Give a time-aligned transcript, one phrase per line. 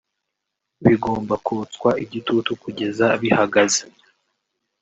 [0.85, 3.83] bigomba kotswa igitutu kugeza bihagaze